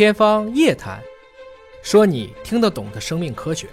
[0.00, 0.98] 天方夜谭，
[1.82, 3.66] 说你听得懂的生命科学。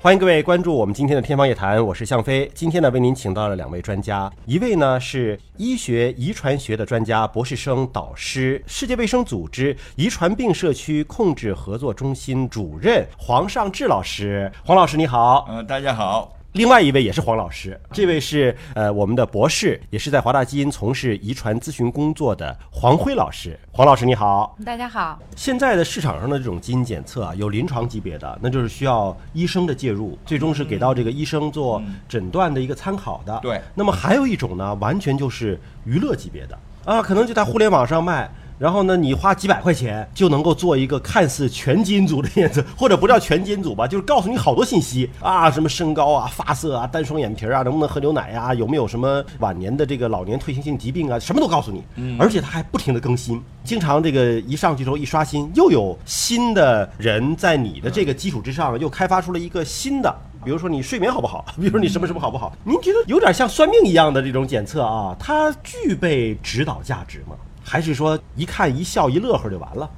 [0.00, 2.50] 欢迎各位关注我们今天的《天方夜谭》，我是向飞。
[2.54, 14.50] 今天呢，为您请到了两位专家，一位呢是医学遗传学的专家，博士生导师，世界卫生组织遗传病社区控制合作中心主任黄尚志老师。
[14.64, 15.46] 黄老师你好。
[15.50, 16.34] 嗯，大家好。
[16.52, 23.58] 另外一位也是黄老师，这位是呃我们的博士，也是在华大基因从事遗传咨询工作的黄辉老师。
[23.70, 25.18] 黄老师你好，大家好。
[25.34, 33.38] 现在的市场上的这种基因检测啊，有临床级别的，那就是需要医生的介入，最终是给到这个医生做诊断的一个参考的。
[33.40, 33.58] 对。
[33.74, 38.30] 那么还有一种呢，完全就是娱乐级别的啊，可能就在互联网上卖。
[38.62, 51.82] 然后呢，你花几百块钱就能够做一个看似全基因组的检测，或者不叫全基因组吧，就是告诉你好多信息啊，什么身高啊、发色啊、单双眼皮啊，能不能喝牛奶啊，有没有什么晚年的这个老年退行性疾病啊，什么都告诉你。
[51.96, 52.16] 嗯。
[52.20, 67.34] 而且它还不停的更新，经常这个一上去之后一刷新，又有新的人在你的这个基础之上又开发出了一个新的，比如说你睡眠好不好， 比如说你什么什么好不好，您觉得有点像算命一样的这种检测啊，它具备指导价值吗？
[67.64, 69.88] 还是说一看一笑一乐呵就完了，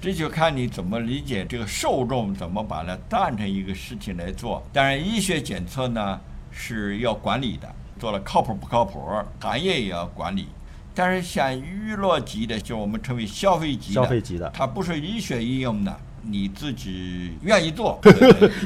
[0.00, 4.62] 这就看你怎么理解这个受众怎么把它当成一个事情来做。
[4.72, 9.00] 当然，医学检测呢是要管理的，做了靠谱不靠谱，
[9.40, 10.48] 行业也要管理。
[10.94, 17.98] 但是像娱乐级的，就我们称为消费级的，消费级的，它不是医学应用的，你自己愿意做，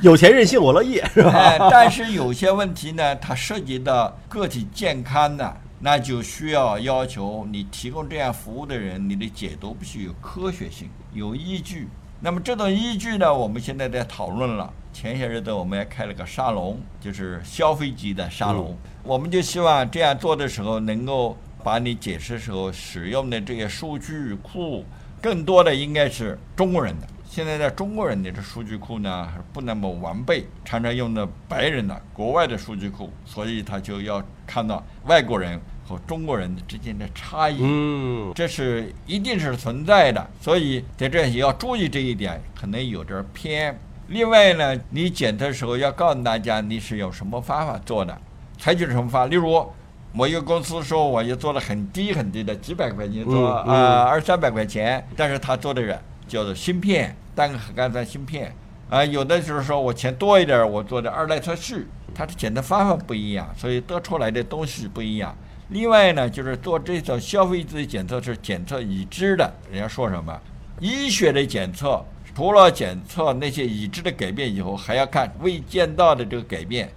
[0.03, 1.57] 有钱任性我乐意，是吧？
[1.71, 5.57] 但是有些问题呢，它涉及到个体健康的。
[5.81, 11.89] 那就需要要求你提供这样服务的人，你的解读必须有科学性、有依据。
[12.21, 14.73] 那么这种依据呢，我们现在在讨论了。
[14.93, 18.77] 前些日子我们也开了个沙龙，就是消费级的沙龙。
[19.05, 24.85] 我们就希望这样做的时候，能够把你解释时候使用的这些数据库，
[25.23, 27.07] 更多的应该是中国人的。
[27.31, 37.59] 现在在中国人的这数据库呢，还不那么完备，常常用的白人的国外的数据库，所以他就要看到外国人和中国人之间的差异。
[37.61, 43.79] 嗯，这是一定是存在的，所以在这也要注意这一点，可能有点偏。
[44.09, 48.19] 另外呢，你检测的时候要告诉大家你是用什么方法做的，
[48.59, 49.27] 采取什么方法。
[49.27, 49.65] 例如，
[50.13, 56.01] 某一个公司说我也做了很低很低的几百块钱做啊二三百块钱，但是他做的人。
[56.29, 58.55] 叫做芯片，单核苷酸芯片，
[58.91, 65.35] 啊，有的就是说我钱多一点，我做的二代测试，它的检测方法不一样，所以得出来的东西不一样。
[65.71, 70.39] 另外呢，就是做这种消费者检测是检测已知的，人家说什么？
[70.81, 76.89] 医学的检测除了检测那些已知的改变以后，还要看未见到的这个改变。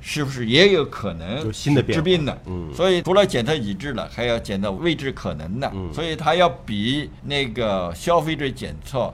[0.00, 2.38] 是不是也有可能治病的？
[2.46, 5.70] 嗯，所以除了检测已知的，还要检测未知可能的。
[5.74, 9.12] 嗯，所以它要比那个消费者检测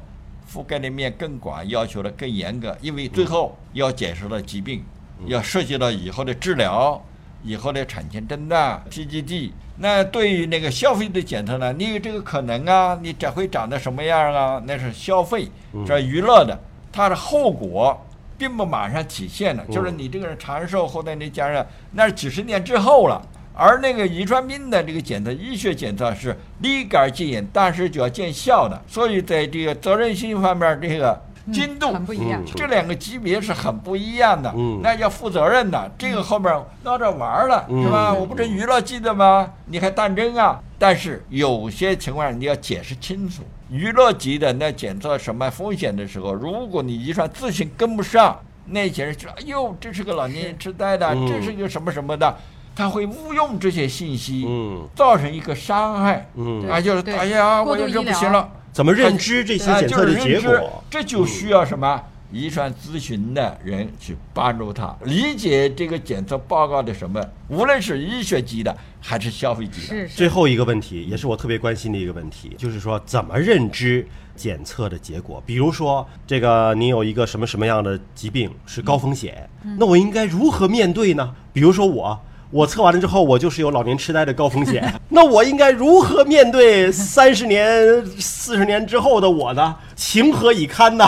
[0.52, 4.84] 覆盖的面更广，要求的更严格，因为最后要检测到疾病，
[5.26, 7.02] 要涉及到以后的治疗、
[7.42, 9.50] 以后的产前诊断、PGD。
[9.78, 11.72] 那对于那个消费者检测呢？
[11.72, 12.96] 你有这个可能啊？
[13.02, 14.62] 你这会长得什么样啊？
[14.66, 15.48] 那是消费，
[15.84, 16.56] 这娱乐的，
[16.92, 18.00] 它的后果。
[18.36, 23.20] 并不马上体现的，就是你这个人长寿或者你家人，那是几十年之后了。
[23.56, 28.82] 而那个遗传病的这个检测，医学检测是立竿见影，但是就要见效的。
[28.88, 31.22] 所以在这个责任心方面，这个
[31.52, 34.52] 精度很不一样，这两个级别是很不一样的。
[34.82, 36.52] 那要负责任的，这个后面
[36.82, 38.12] 闹着玩了，是吧？
[38.12, 39.48] 我不是娱乐级的吗？
[39.66, 40.60] 你还当真啊？
[40.86, 43.42] 但是有些情况你要解释清楚。
[43.70, 52.36] 娱乐级的那检测什么风险的时候，如果你遗传自信跟不上，那些人说：“哎呦，这是个老年痴呆的，这是一个什么什么的。”
[52.76, 54.46] 他会误用这些信息，
[54.94, 56.28] 造成一个伤害。
[56.68, 58.46] 啊，就是哎呀，我这不行了。
[58.70, 60.84] 怎么认知这些检测的结果？
[60.90, 61.98] 这就需要什么？
[62.34, 70.08] 遗传咨询的人去帮助他理解这个检测报告的什么，无论是医学级的还是消费级的。
[70.08, 74.04] 最后一个问题，也是我特别关心的一个问题，就是说怎么认知
[74.34, 75.40] 检测的结果？
[75.46, 79.48] 比如说，这个你有一个什么什么样的疾病是高风险，
[79.78, 81.32] 那我应该如何面对呢？
[81.52, 82.20] 比如说我。
[82.50, 84.92] 我测完了之后，我就是有老年痴呆的高风险。
[85.10, 89.74] 那我应该如何面对三十年、四十年之后的我呢？
[89.96, 91.04] 情何以堪呢？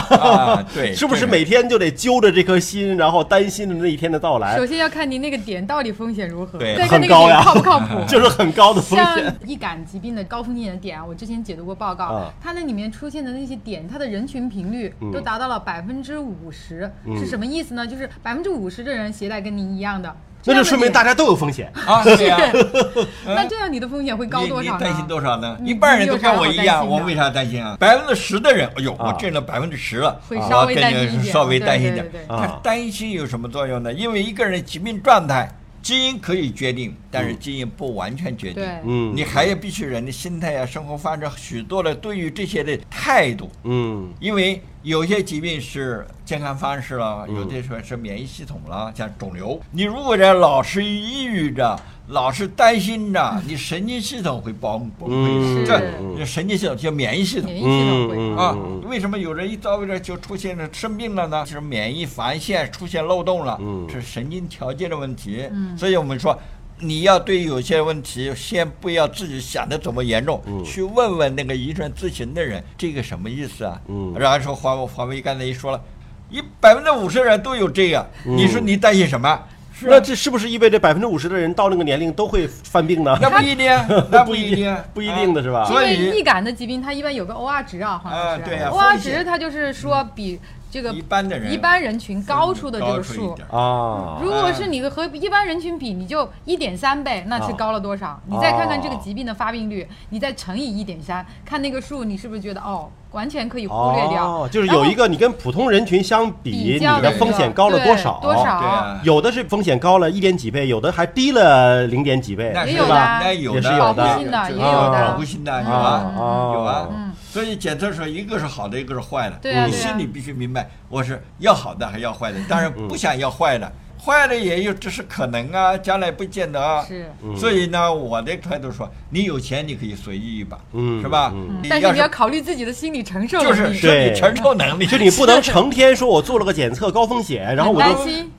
[0.75, 4.57] 对， 是不是每天就得揪着这颗心，然后担心着那一天的到来？
[4.57, 8.03] 首先要看您那个点到底风险如何，对，很高呀，靠不靠谱？
[8.09, 9.25] 就是很高的风险。
[9.25, 17.87] 像易感疾病的高风险的点啊，我之前解读过报告，它那里面出现的那些点，它的人群频率都达到了百分之五十，是什么意思呢？
[17.87, 20.15] 就是百分之五十的人携带跟您一样的。
[20.47, 21.71] 那就说明大家都有风险。
[21.87, 22.39] 啊，对呀、
[23.27, 24.79] 那这样你的风险会高你多少呢？
[24.79, 25.57] 你担心多少呢？
[25.65, 27.77] 一半人都跟我一样，我为啥担心啊？
[27.79, 32.27] 百分之十的人，哎呦，啊我挣了百分之十了，我会稍微跟担心一点你稍微担心点对对对。
[32.27, 33.93] 对他担心有什么作用呢？
[33.93, 35.51] 因为一个人的疾病状态，
[35.87, 38.65] 基因可以决定，但是基因不完全决定。
[38.85, 43.49] 嗯你还要必须人的心态啊、生活方式许多的对于这些的态度。
[43.63, 49.61] 嗯因为有些疾病是健康方式了，嗯有的说是免疫系统了，像肿瘤。
[49.71, 55.67] 你如果这老是抑郁着，老是担心着，你神经系统会崩崩嗯溃。
[55.67, 58.83] 这是神经系统叫免疫系统免疫系统啊嗯。
[58.89, 61.45] 为什么有人一遭遇着就出现了生病了呢？
[61.45, 65.49] 是免疫防线出现漏洞了，嗯是神经调节的问题。
[65.51, 66.39] 嗯所以我们说。
[66.79, 73.81] 你要对有些问题，先不要自己想的怎么严重，嗯去问问那个遗传咨询的人，这个什么意思啊？
[73.89, 75.81] 嗯然后说华华为刚才一说了，
[76.29, 79.43] 一百分之五十人都有这个，嗯你说你担心什么？
[79.79, 83.17] 是啊那这是不是意味着百分之五十的人到那个年龄都会犯病呢？
[83.21, 83.69] 那不一定，
[84.11, 88.43] 那不一定， 不一定的是吧啊所因为易感的疾病，它一般有个 OR 值啊，黄老师。
[88.43, 90.41] 啊对呀 OR 值它就是说比
[90.71, 93.37] 这个一般的人一般人群高出的这个数。
[93.51, 98.21] 啊，如果是你和一般人群比，你就一点三倍，那是高了多少？
[98.27, 104.27] 你再看看这个疾病的发病率，你再乘以一点三，看那个数，你是不是觉得哦，完全可以忽略掉？
[104.27, 108.19] 哦，就是有一个你跟普通人群相比，你的风险高了多少？
[108.21, 108.61] 多少？
[108.61, 116.13] 对啊有的是风险高了一点几倍，有的还低了零点几倍，那是也有的也是有的保护性的也有的保护性的有啊
[116.55, 117.06] 有啊嗯。
[117.37, 119.67] 所以检测说一个是好的，一个是坏的。
[119.67, 123.71] 你心里必须明白，我是要好的还是要坏的，当然不想要坏的，
[124.07, 126.85] 坏了也有这是可能啊，将来不见得啊。
[126.87, 127.11] 是。
[127.37, 131.33] 所以呢，我的态度说，你有钱你可以随意一把，嗯是吧？
[131.35, 131.61] 嗯？
[131.69, 133.81] 但是你要考虑自己的心理承受能力。
[133.81, 133.97] 对。
[133.97, 137.89] 身体承受能力，就你不能成天说我做了个检测高风险，然后我就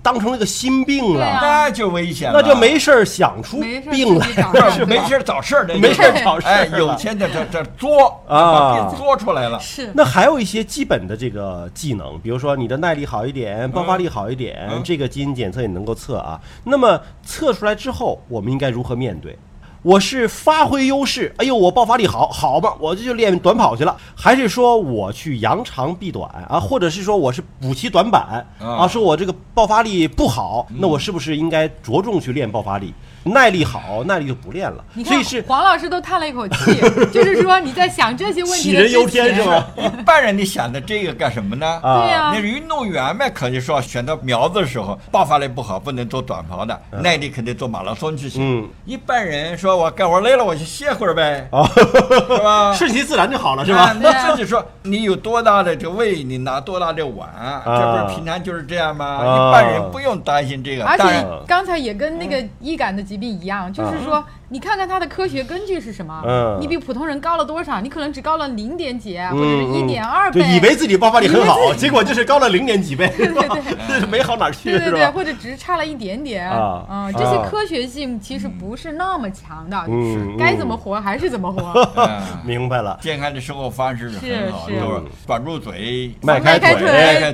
[0.02, 4.28] 当成那个心病了，那就危险了，那就没事儿想出病来，
[4.88, 8.94] 没事儿找事儿的，没事儿找事儿哎，有钱的这这作啊。
[8.98, 9.60] 作出来了。
[9.60, 9.92] 是。
[9.94, 14.81] 那还有一些基本的这个技能，比如说你的耐力好一点，爆发力好一点，嗯。
[14.84, 16.39] 这个基因检测也能够测啊。
[16.63, 19.38] 那么测出来之后，我们应该如何面对？
[19.83, 32.94] 我是发挥优势，哎呦，我爆发力好，好嘛，我这就练短跑去了，还是说我去扬长避短啊，或者是说我是补齐短板啊啊，说我这个爆发力不好，那我是不是应该着重去练爆发力？
[33.28, 36.80] 耐力好，耐力就不练了你，看所以是黄老师都叹了一口气，
[37.12, 39.68] 就是说你在想这些问题杞人忧天是吧？
[39.78, 41.80] 一般人你想的这个干什么呢？
[41.84, 48.42] 啊对呀那运动员嘛可就说选到苗子的时候，爆发力不好，不能做短跑的，耐力肯定做马拉松去行。
[48.64, 52.74] 嗯一般人说我干活累了，我去歇会儿呗，啊，是吧？
[52.78, 53.94] 顺其自然就好了，是啊吧？
[53.94, 54.02] 你
[54.32, 57.30] 自己说你有多大的这胃，你拿多大的碗，
[57.66, 59.06] 这不是平常就是这样吗？
[59.06, 61.04] 啊一般人不用担心这个，而且
[61.46, 66.24] 刚才也跟那个易感的疾病一样，就是说，你看看它的科学根据是什么？
[66.26, 66.58] 嗯。
[66.62, 67.82] 你比普通人高了多少？
[67.82, 74.08] 你可能只高了零点几，或嗯者是一点二倍，以为自己爆发力很好，结果就是高了零点几倍，对 对对。
[74.08, 76.50] 没好哪儿去，对对对，或者只是差了一点点。
[76.50, 81.82] 啊嗯，这些啊科学性其实不是那么强的，嗯该怎么活还是怎么活。
[81.98, 86.74] 嗯 明白了，健康的生活方式是很好，是就是是管住嘴，迈开腿，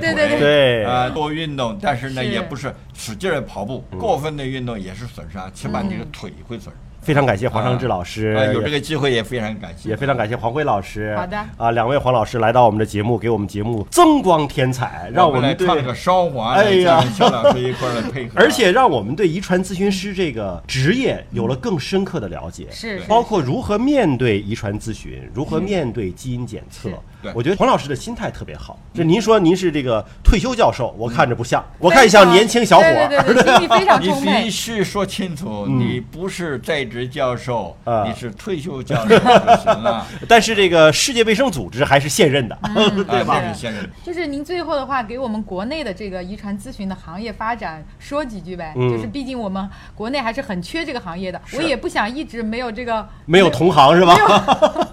[0.00, 0.38] 对对。
[0.40, 0.84] 对。
[0.84, 6.74] 啊，多运动，但是呢，也不是使劲儿跑步，过分的运动也是损伤，起码你的腿会损伤。
[7.04, 11.14] 非常感谢黄尚志老师，啊，有这个机会也非常感谢，也非常感谢黄辉老师。
[11.16, 26.96] 好的啊，两位黄老师来到我们的节目，给我们节目增光添彩，让我我们对们来唱个双簧，哎呀肖老师一块儿来配合， 而且让我们对遗传咨询师这个职业有了更深刻的了解，是是包括如何面对遗传咨询，如何面对基因检测是。
[27.24, 28.78] 对我觉得黄老师的心态特别好。
[28.92, 33.08] 就您说您是这个退休教授，我看着不像，我看像年轻小伙儿。
[33.08, 34.50] 对对对， 心理非常你必充沛。
[34.50, 42.56] 须说清楚，你不是在职教授啊，你是退休教授就行了， 但是这个世界卫生组织还是现任的，
[43.08, 43.84] 对吧是先生。
[44.04, 48.72] 就是您最后的话，给我们国内的这个遗传咨询的行业发展说几句呗。
[48.76, 54.14] 嗯就是毕竟我们国内还是很缺这个行业的，我也不想一直没有这个没有同行是吧？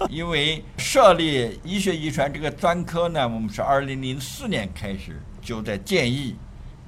[0.08, 6.36] 因为设立医学遗传这个专科呢，我们是二零零四年开始就在建议，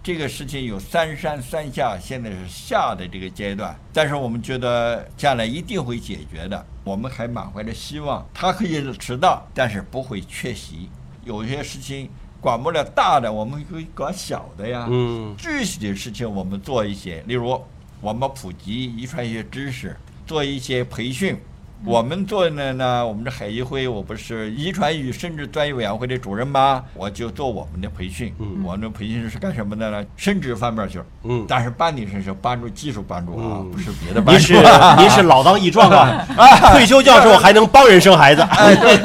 [0.02, 8.22] 这个事情有三上三下，现在是下的这个阶段，但是我们觉得将来一定会解决的，我们还满怀着希望。
[8.34, 10.90] 它可以迟到，但是不会缺席。
[11.24, 12.10] 有些事情
[12.42, 14.86] 管不了大的，我们可以管小的呀。
[14.90, 17.58] 嗯具体的事情我们做一些，例如
[18.02, 19.96] 我们普及遗传学知识，
[20.26, 21.38] 做一些培训，
[21.86, 26.82] 我们做的呢，我们这海医会，我不是遗传与生殖专业委员会的主任吗？
[26.94, 28.34] 我就做我们的培训。
[28.38, 30.04] 嗯我们的培训是干什么的呢？
[30.16, 31.00] 生殖方面去。
[31.24, 34.32] 嗯但是班里是帮助技术帮助啊，嗯不是别的帮助。
[34.32, 34.54] 您是
[34.98, 38.96] 您是老当益壮啊， 啊退休教授还能帮人生孩子， 哎，对，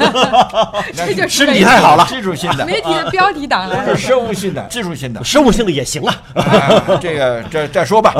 [0.94, 3.96] 这就是身体太好了，技术性的，媒体的标题党来是了。
[3.96, 5.22] 生物性的、技术性的。
[5.22, 6.14] 生物性的也行啊。
[6.34, 8.14] 啊这个这再说吧。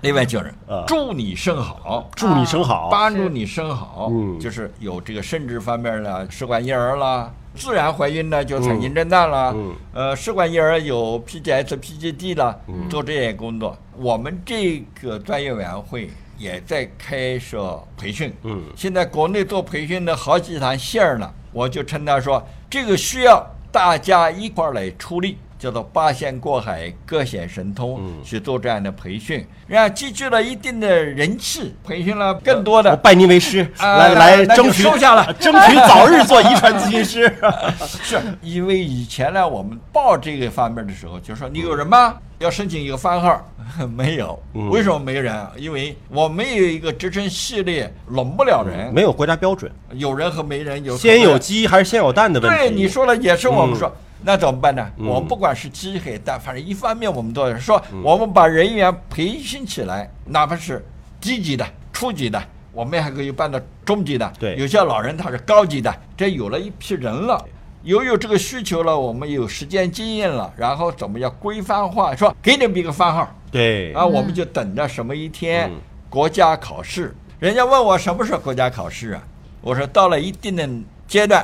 [0.00, 4.38] 另外就是啊祝你生好，祝你生好，帮助你生好，嗯。
[4.38, 9.74] 就是有这个生殖方面的试管婴儿啦，自然怀孕呢就产前诊断啦，嗯。
[9.92, 12.56] 呃，试管婴儿有 PGS、PGD 啦，
[12.88, 13.76] 做这些工作。
[13.96, 18.62] 我们这个专业委员会也在开设培训，嗯。
[18.74, 25.36] 现在国内做培训的好几堂线儿呢，我就称他说这个需要大家一块儿来出力。
[25.60, 37.30] 叫做八仙过海，各显神通，嗯去做这样的培训，然后积聚了一定的人气，培训了更多的我拜您为师，啊来来争取收下了 争取早日做遗传咨询师。
[38.02, 42.16] 是因为以前呢，我们报这个方面的时候，就说你有人吗？
[42.38, 43.46] 要申请一个番号，
[43.94, 44.42] 没有。
[44.54, 45.46] 嗯为什么没人？
[45.58, 52.56] 因为我没有一个职称系列，拢不了人，没有国家标准，有人和没人有先有鸡还是先有蛋的问题。
[52.56, 53.94] 对，你说了也是我们说。
[54.22, 54.86] 那怎么办呢？
[54.98, 60.84] 嗯我们不管是鸡还是蛋，反正一方面我们都要说，我们把人员培训起来，哪怕是
[61.20, 64.32] 低级的、初级的，我们还可以办到中级的。
[64.38, 67.42] 对有些老人他是高级的，这有了一批人了。
[67.82, 72.14] 由有这个需求了，我们有实践经验了，然后怎么样规范化？
[72.14, 77.14] 说给你们一个番号对啊，我们就等着什么一天嗯国家考试。
[77.38, 79.22] 人家问我什么时候国家考试啊？
[79.62, 80.68] 我说到了一定的
[81.08, 81.42] 阶段，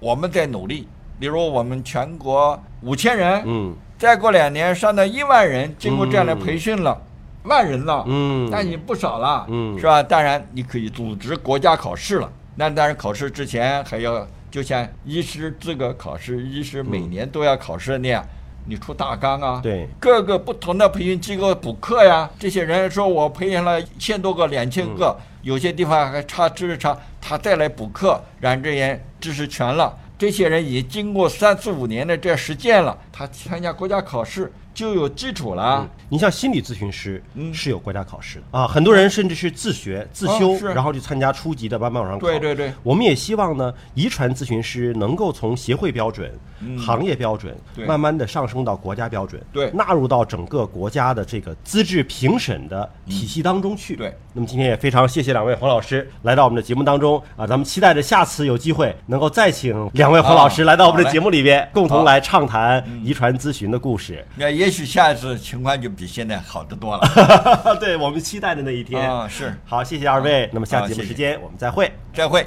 [0.00, 0.88] 我们在努力。
[1.18, 6.96] 比如我们全国五千人，嗯再过两年上到一万人，经过这样的培训了，
[7.42, 10.02] 万人了，嗯那你不少了，嗯是吧？
[10.02, 18.24] 当然你可以组织国家考试了，那当然考试之前还要，就像医师资格考试，医师每年都要考试那样。
[18.70, 22.28] 你出大纲啊，对各个不同的培训机构补课呀。
[22.38, 29.96] 这些人说我培养了一千多个、两千个，有些地方还差知识差，他再来补课，让这些知识全了。
[30.18, 35.84] 这些人已经经过三四五年的这实践了，他参加国家考试就有基础了。
[36.08, 37.52] 你像心理咨询师嗯。
[37.52, 42.28] 是有国家考试的啊，很多人甚至是自学自修，哦然后去参加初级的，慢慢往上考。
[42.28, 42.72] 对对对。
[42.84, 46.32] 我们也希望呢，遗传咨询师能够从协会标准、
[46.78, 47.56] 行业标准，
[47.88, 49.68] 慢慢的上升到国家标准，对。
[49.72, 53.96] 纳入到整个国家的这个资质评审的体系当中去。
[53.96, 54.16] 对。
[54.32, 64.22] 那么今天也非常谢谢两位黄老师来到我们的节目当中啊，咱们期待着下次有机会能够再请两位黄老师啊来到我们的节目里边，共同来畅谈遗传咨询的故事。
[64.36, 67.76] 那也许下一次情况就比现在好得多了。
[67.80, 69.10] 对我们期待的那一天。
[69.10, 70.50] 啊，是，好，谢谢二位。
[70.52, 71.90] 那么下节目时间我们再会。
[72.12, 72.46] 再会。